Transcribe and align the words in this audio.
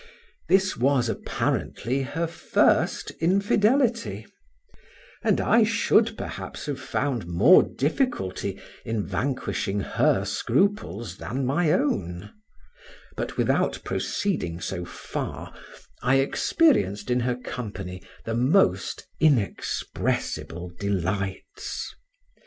This 0.49 0.75
was, 0.75 1.09
apparently, 1.09 2.01
her 2.01 2.25
first 2.25 3.11
infidelity, 3.21 4.25
and 5.23 5.39
I 5.39 5.63
should, 5.63 6.17
perhaps, 6.17 6.65
have 6.65 6.79
found 6.81 7.27
more 7.27 7.61
difficulty 7.61 8.59
in 8.83 9.05
vanquishing 9.05 9.79
her 9.81 10.25
scruples 10.25 11.17
than 11.17 11.45
my 11.45 11.71
own; 11.71 12.31
but, 13.15 13.37
without 13.37 13.79
proceeding 13.83 14.59
so 14.59 14.85
far, 14.85 15.53
I 16.01 16.15
experienced 16.15 17.11
in 17.11 17.19
her 17.19 17.35
company 17.35 18.01
the 18.25 18.33
most 18.33 19.05
inexpressible 19.19 20.71
delights. 20.79 21.93